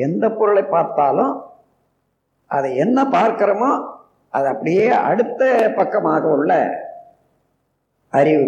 [0.00, 1.32] எந்த பொருளை பார்த்தாலும்
[2.50, 3.70] அதை என்ன பார்க்கிறோமோ
[4.34, 5.42] அது அப்படியே அடுத்த
[5.76, 6.52] பக்கமாக உள்ள
[8.12, 8.46] அறிவு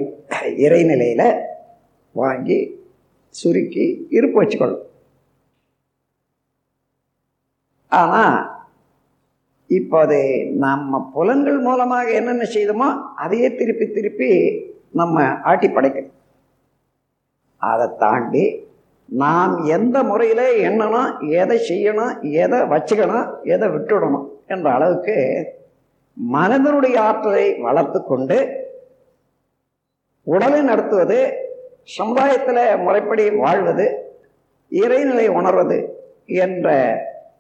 [0.65, 1.27] இறைநிலையில்
[2.15, 2.59] வாங்கி
[3.35, 3.85] சுருக்கி
[4.17, 4.87] இருப்பு வச்சுக்கொள்ளும்.
[7.93, 8.37] ஆனால்
[9.71, 10.19] இப்போ அது
[10.59, 14.31] நம்ம புலன்கள் மூலமாக என்னென்ன செய்தோமோ அதையே திருப்பி திருப்பி
[14.91, 16.19] நம்ம ஆட்டி படைக்கணும்
[17.63, 18.45] அதை தாண்டி
[19.09, 25.17] நாம் எந்த முறையில் எண்ணணும் எதை செய்யணும் எதை வச்சுக்கணும் எதை விட்டுடணும் என்ற அளவுக்கு
[26.33, 28.39] மனதனுடைய ஆற்றலை வளர்த்து கொண்டு
[30.23, 31.19] உடலை நடத்துவது
[31.83, 33.87] சமுதாயத்தில் முறைப்படி வாழ்வது
[34.71, 35.79] இறைநிலை உணர்வது
[36.27, 36.69] என்ற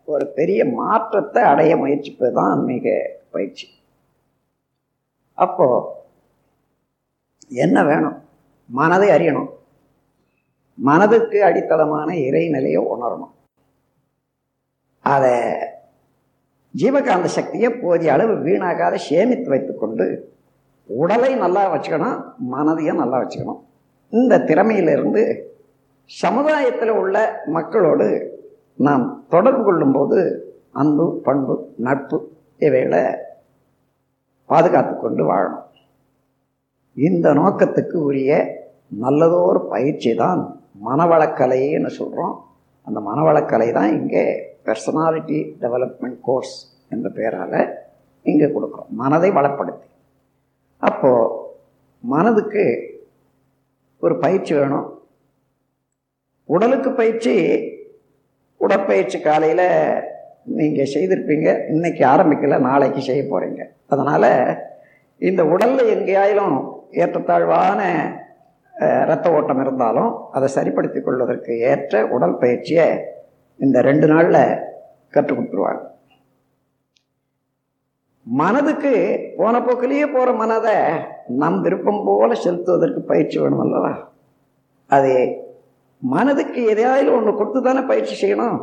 [0.04, 3.66] ஒரு பெரிய மாற்றத்தை அடைய முயற்சிப்பது தான் ஆன்மீக பயிற்சி.
[5.34, 5.66] அப்போ
[7.48, 8.22] என்ன வேணும்?
[8.66, 9.50] மனதை அறியணும்.
[10.78, 13.32] மனதுக்கு அடித்தளமான இறைநிலையை உணரணும்.
[15.00, 15.34] அதை
[16.74, 20.06] ஜீவகாந்த சக்தியை போதிய அளவு வீணாகாத சேமித்து வைத்துக்கொண்டு
[20.88, 22.18] உடலை நல்லா வச்சுக்கணும்
[22.52, 23.60] மனதையும் நல்லா வச்சுக்கணும்.
[24.10, 25.22] இந்த திறமையிலிருந்து
[26.04, 28.08] சமுதாயத்தில் உள்ள மக்களோடு
[28.76, 30.18] நாம் தொடர்பு கொள்ளும்போது
[30.72, 32.18] அன்பு பண்பு நட்பு
[32.58, 33.04] இவைகளை
[34.46, 35.66] பாதுகாத்து கொண்டு வாழணும்.
[36.94, 38.32] இந்த நோக்கத்துக்கு உரிய
[38.88, 42.34] நல்லதோர் பயிற்சி தான் மனவளக்கலைன்னு சொல்கிறோம்
[42.86, 44.24] அந்த மனவளக்கலை தான் இங்கே
[44.66, 46.56] பர்சனாலிட்டி டெவலப்மெண்ட் கோர்ஸ்
[46.88, 47.60] என்ற பெயரால்
[48.22, 48.90] இங்கே கொடுக்குறோம்.
[49.02, 49.88] மனதை வளப்படுத்தி.
[50.82, 51.30] அப்போது
[52.04, 52.64] மனதுக்கு
[54.02, 54.88] ஒரு பயிற்சி வேணும்.
[56.48, 57.34] உடலுக்கு பயிற்சி
[58.60, 59.68] உடற்பயிற்சி காலையில்
[60.58, 61.48] நீங்கள் செய்திருப்பீங்க.
[61.72, 64.30] இன்றைக்கி ஆரம்பிக்கல நாளைக்கு செய்ய போகிறீங்க அதனால்
[65.18, 66.56] இந்த உடலில் எங்கேயாயிலும்
[66.90, 67.80] ஏற்றத்தாழ்வான
[68.74, 72.86] இரத்த ஓட்டம் இருந்தாலும் அதை சரிப்படுத்தி கொள்வதற்கு ஏற்ற உடல் பயிற்சியை
[73.58, 74.42] இந்த ரெண்டு நாளில்
[75.14, 75.82] கற்றுக் கொடுத்துருவாங்க.
[78.26, 78.92] மனதுக்கு
[79.38, 80.76] போன போக்கிலேயே போகிற மனதை
[81.40, 83.92] நம் விருப்பம் போல செலுத்துவதற்கு பயிற்சி வேணும் அல்லவா?
[84.90, 85.14] அது
[86.02, 88.58] மனதுக்கு எதையாவது ஒன்று கொடுத்து தானே பயிற்சி செய்யணும்.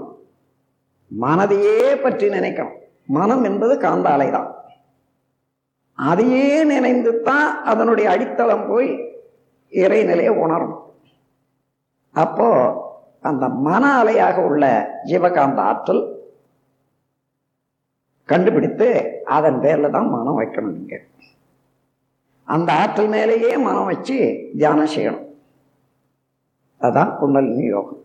[1.11, 2.77] மனதையே பற்றி நினைக்கணும்.
[3.17, 4.49] மனம் என்பது காந்த அலை தான்
[5.97, 8.89] அதையே நினைந்து தான் அதனுடைய அடித்தளம் போய்
[9.71, 10.77] இறைநிலையை உணரும்
[12.11, 12.47] அப்போ
[13.21, 16.25] அந்த மன அலையாக உள்ள ஜீவகாந்த ஆற்றல்
[18.25, 21.07] கண்டுபிடித்து அதன் பேரில் தான் மனம் வைக்கணும் நீங்கள்
[22.43, 25.25] அந்த ஆற்றல் மேலேயே மனம் வச்சு தியானம் செய்யணும்.
[26.77, 28.03] அதுதான் குண்டலினி யோகம்.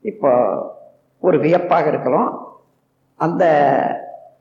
[0.00, 0.30] இப்போ
[1.20, 2.58] ஒரு வியப்பாக இருக்கலாம்.
[3.16, 3.44] அந்த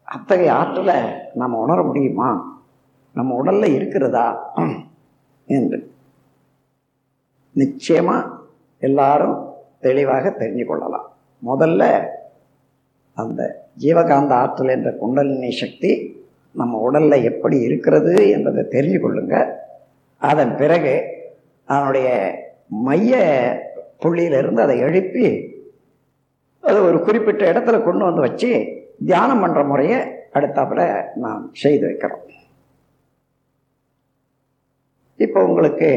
[0.04, 0.98] அத்தகைய ஆற்றலை
[1.34, 2.60] நம்ம உணர முடியுமா?
[3.14, 4.52] நம்ம உடலில் இருக்கிறதா?
[5.46, 5.95] என்று.
[7.62, 8.32] நிச்சயமாக
[8.88, 9.38] எல்லாரும்
[9.86, 11.08] தெளிவாக தெரிஞ்சு கொள்ளலாம்.
[11.50, 11.84] முதல்ல
[13.22, 13.42] அந்த
[13.84, 15.92] ஜீவகாந்த ஆற்றல் என்ற குண்டலினி சக்தி
[16.60, 19.36] நம்ம உடலில் எப்படி இருக்கிறது என்பதை தெரிஞ்சு கொள்ளுங்க.
[20.30, 20.94] அதன் பிறகு
[21.74, 22.10] அதனுடைய
[22.88, 23.14] மைய
[24.04, 25.26] புள்ளியிலிருந்து அதை எழுப்பி
[26.68, 28.52] அது ஒரு குறிப்பிட்ட இடத்துல கொண்டு வந்து வச்சு
[29.10, 29.98] தியானம் பண்ணுற முறையை
[30.38, 30.82] அடுத்தாப்புல
[31.24, 32.24] நாம் செய்து வைக்கிறோம்.
[35.26, 35.90] இப்போ உங்களுக்கு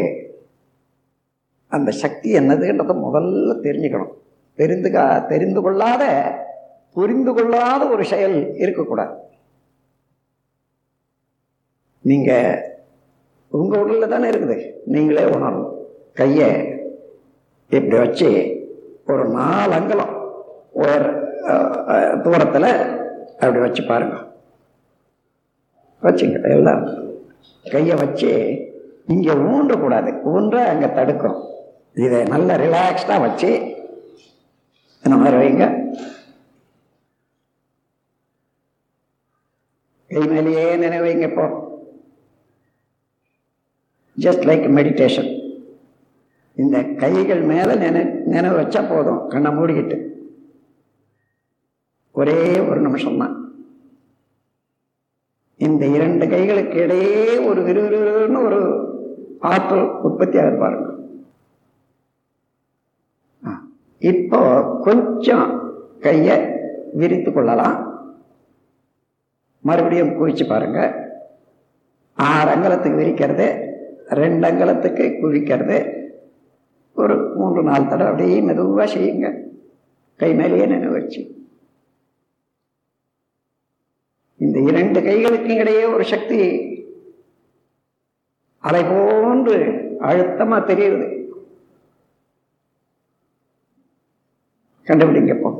[1.76, 4.12] அந்த சக்தி என்னதுன்றதை முதல்ல தெரிஞ்சுக்கணும்.
[4.60, 4.90] தெரிந்து
[5.32, 6.04] தெரிந்து கொள்ளாத
[6.96, 9.14] புரிந்து கொள்ளாத ஒரு செயல் இருக்கக்கூடாது.
[12.10, 12.30] நீங்க
[13.58, 14.56] உங்க உடல்ல தானே இருக்குது.
[14.94, 15.72] நீங்களே உணரணும்.
[16.20, 16.48] கையை
[17.76, 18.30] இப்படி வச்சு
[19.12, 20.14] ஒரு நாலு அங்கலம்
[20.80, 21.06] உயர்
[22.24, 22.70] தூரத்தில்
[23.42, 24.16] அப்படி வச்சு பாருங்க.
[26.06, 26.82] வச்சுங்க எல்லாம்.
[27.72, 28.32] கையை வச்சு
[29.14, 30.10] இங்கே ஊன்றக்கூடாது.
[30.32, 31.38] ஊன்ற அங்கே தடுக்கும்.
[31.98, 33.50] இதை நல்ல ரிலாக்ஸ்டாக வச்சு
[35.04, 35.64] இந்த மாதிரி வைங்க
[40.10, 41.46] கை மேலேயே நினைவைங்க இப்போ.
[44.16, 45.28] ஜஸ்ட் லைக் மெடிடேஷன்
[46.56, 49.96] இந்த கைகள் மேலே நினை நினைவு வச்சா போதும் கண்ணை மூடிக்கிட்டு.
[52.14, 52.38] ஒரே
[52.68, 53.34] ஒரு நிமிஷம் தான்
[55.60, 57.12] இந்த இரண்டு கைகளுக்கு இடையே
[57.48, 58.60] ஒரு விறுவிறுன்னு ஒரு
[59.48, 60.96] ஆற்றல் உற்பத்தி ஆகிருப்பாருங்க பாருங்க
[63.98, 66.38] இப்போ கொஞ்சம் கையை
[66.92, 67.86] விரித்து கொள்ளலாம்.
[69.60, 71.06] மறுபடியும் குவிச்சு பாருங்க.
[72.14, 73.72] ஆறு அங்கலத்துக்கு விரிக்கிறது
[74.08, 75.96] ரெண்டு அங்கலத்துக்கு குவிக்கிறது.
[76.94, 79.40] ஒரு மூன்று நாலு தடவை அப்படியே மெதுவாக செய்யுங்க.
[80.16, 81.36] கை மேலேயே நினைவு வச்சு.
[84.36, 86.66] இந்த இரண்டு கைகளுக்கும் இடையே ஒரு சக்தி
[88.58, 91.17] அலை போன்று அழுத்தமாக தெரியுது.
[94.88, 95.50] கண்டுபிடிங்க இப்போ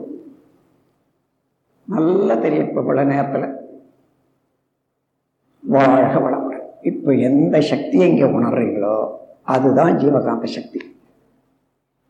[1.89, 3.47] நல்லா தெரியும் இப்போ இவ்வளோ நேரத்தில்.
[5.65, 6.67] வாழ்க வளமுடன்.
[6.83, 8.97] இப்போ எந்த சக்தியை இங்கே உணர்றீங்களோ
[9.55, 10.81] அதுதான் ஜீவகாந்த சக்தி.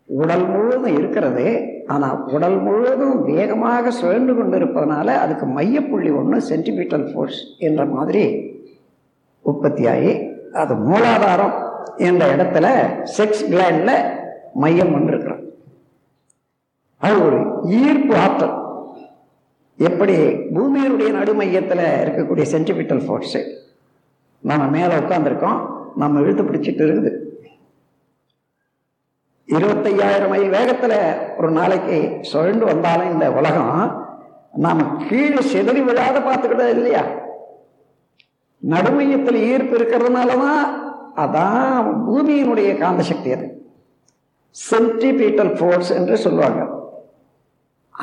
[0.09, 1.47] உடல் முழுவதும் இருக்கிறது
[1.87, 8.25] ஆனால் உடல் முழுவதும் வேகமாக சுழன்று கொண்டு இருப்பதனால அதுக்கு மையப்புள்ளி ஒன்று சென்டிமீட்டல் ஃபோர்ஸ் என்ற மாதிரி
[9.45, 10.13] உற்பத்தியாகி
[10.53, 11.55] அது மூலாதாரம்
[11.99, 12.67] என்ற இடத்துல
[13.17, 13.95] செக்ஸ் கிளாண்டில்
[14.55, 15.45] மையம் ஒன்று இருக்கிறோம்
[17.01, 18.57] அது ஒரு ஈர்ப்பு ஆற்றல்.
[19.79, 20.15] எப்படி
[20.55, 23.41] பூமியினுடைய நடுமையத்தில் இருக்கக்கூடிய சென்டிமீட்டல் ஃபோர்ஸு
[24.41, 25.59] நம்ம மேலே உட்காந்துருக்கோம்
[25.97, 27.11] நம்ம இழுத்து பிடிச்சிட்டு இருக்குது.
[29.49, 30.99] இருபத்தையாயிரம் மைல் வேகத்தில்
[31.37, 34.07] ஒரு நாளைக்கு சுழண்டு வந்தாலும் இந்த உலகம்
[34.53, 37.03] நாம் கீழே செதறி விழாத பார்த்துக்கிட்டது இல்லையா?
[38.63, 40.65] நடுமையத்தில் ஈர்ப்பு இருக்கிறதுனால தான்
[41.17, 43.47] அதான் பூமியினுடைய காந்த சக்தி அது.
[44.57, 46.61] சென்டிபீட்டல் ஃபோர்ஸ் என்று சொல்லுவாங்க.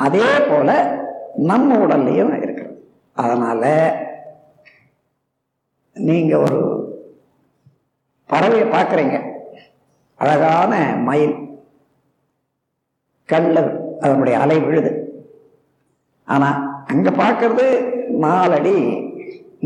[0.04, 0.70] அதே போல
[1.50, 2.74] நம்ம உடல்லையும் இருக்கிறது
[3.22, 3.64] அதனால
[5.96, 6.60] நீங்க ஒரு
[8.30, 9.16] பறவையை பார்க்குறீங்க.
[10.20, 10.72] அழகான
[11.08, 11.34] மயில்
[13.30, 13.60] கண்ணில்
[14.04, 14.92] அதனுடைய அலை விழுது.
[16.34, 16.60] ஆனால்
[16.92, 17.66] அங்கே பார்க்கறது
[18.24, 18.76] நாலடி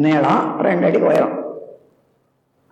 [0.04, 1.36] நீளம் ரெண்டு அடி உயரம்.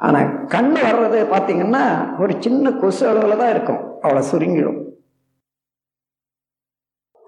[0.06, 1.84] ஆனால் கண் வர்றது பார்த்தீங்கன்னா
[2.22, 3.82] ஒரு சின்ன கொசு அளவில் தான் இருக்கும்.
[4.02, 4.80] அவ்வளோ சுருங்கிடும்.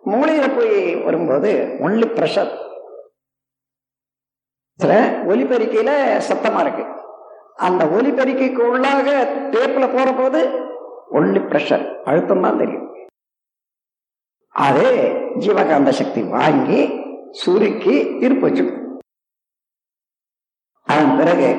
[0.05, 0.77] மூளையில போய்
[1.07, 1.51] வரும்போது
[1.87, 2.53] ஒன்லி ப்ரெஷர்
[5.31, 5.91] ஒலிபெருக்கையில
[6.29, 6.85] சத்தமா இருக்கு.
[7.67, 9.09] அந்த ஒலிபெருக்கைக்கு உள்ளாக
[9.55, 10.41] டேப்ல போற போது
[11.19, 12.87] ஒன்லி ப்ரெஷர் அழுத்தம் தான் தெரியும்.
[14.55, 14.93] அதே
[15.43, 16.81] ஜீவகாந்த சக்தி வாங்கி
[17.43, 17.97] சுருக்கி
[18.27, 18.87] இருப்பு வச்சுக்கும்.
[20.87, 21.51] அதன் பிறகு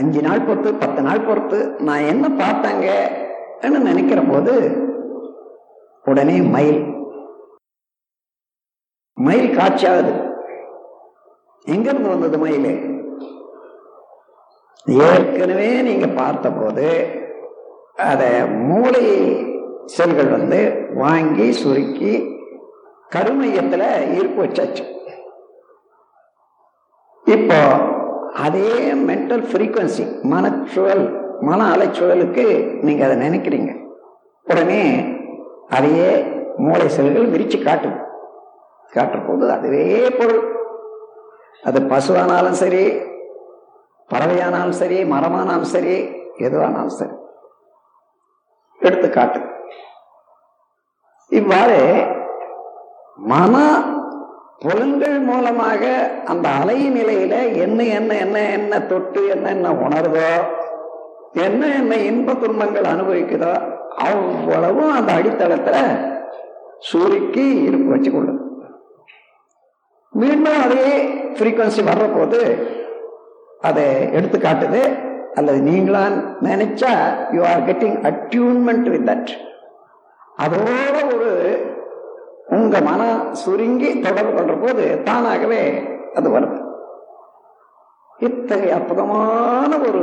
[0.00, 1.58] அஞ்சு நாள் பொறுத்து பத்து நாள் பொறுத்து
[1.88, 2.86] நான் என்ன பார்த்தாங்க
[3.88, 4.54] நினைக்கிற போது
[6.10, 6.80] உடனே மயில்
[9.16, 10.12] மயில் காட்சியாகுது
[11.64, 12.72] எங்கிருந்து வந்தது மயில்?
[14.86, 16.86] ஏற்கனவே நீங்க பார்த்த போது
[18.10, 18.22] அத
[18.68, 19.04] மூளை
[19.84, 20.58] செல்கள் வந்து
[20.94, 22.12] வாங்கி சுருக்கி
[23.14, 23.84] கருமையத்துல
[24.16, 24.84] ஈர்ப்பு வச்சாச்சு.
[27.24, 27.58] இப்போ
[28.46, 28.70] அதே
[29.08, 31.04] மென்டல் ஃப்ரீக்குவன்சி மனச்சுழல்
[31.40, 32.44] மன அலைச்சுழலுக்கு
[32.82, 33.72] நீங்க அதை நினைக்கிறீங்க.
[34.44, 34.82] உடனே
[35.68, 36.10] அதையே
[36.56, 37.98] மூளை செல்கள் விரிச்சு காட்டுது.
[38.94, 40.42] காட்டுற போது அதுவே பொருள்.
[41.62, 42.84] அது பசுவானாலும் சரி
[44.10, 45.94] பறவையானாலும் சரி மரமானாலும் சரி
[46.38, 47.14] எதுவானாலும் சரி.
[48.80, 49.40] எடுத்து காட்டு.
[51.30, 51.78] இவ்வாறு
[53.28, 53.54] மன
[54.58, 55.82] புலன்கள் மூலமாக
[56.24, 60.28] அந்த அலை நிலையில என்ன என்ன என்ன என்ன தொட்டு என்ன என்ன உணர்தோ
[61.42, 63.52] என்ன என்ன இன்ப துன்பங்கள் அனுபவிக்குதோ
[63.98, 65.76] அவ்வளவும் அந்த அடித்தளத்துல
[66.80, 68.43] சுருக்கி இருப்பு வச்சு கொள்ளுது
[70.20, 70.86] மீண்டும் அதே
[71.36, 72.40] ஃப்ரீக்குவன்சி வர்ற போது
[73.60, 74.82] அதை எடுத்து காட்டுது.
[75.34, 76.02] அல்லது நீங்களா
[76.48, 76.90] நினைச்சா
[77.32, 79.32] you are getting attunement with that
[80.38, 81.30] அதோட ஒரு
[82.46, 85.62] உங்க மனம் சுருங்கி தொடர்பு கொள்ற போது தானாகவே
[86.14, 86.58] அது வருது
[88.18, 90.02] இத்தகைய அற்புதமான ஒரு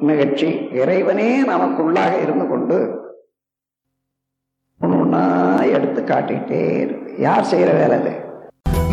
[0.00, 2.78] நிகழ்ச்சி இறைவனே நமக்குள்ளாக இருந்து கொண்டு
[4.80, 5.22] ஒன்னா
[5.76, 7.12] எடுத்து காட்டிட்டே இருக்கு.
[7.18, 8.12] யார் செய்யற வேலை அது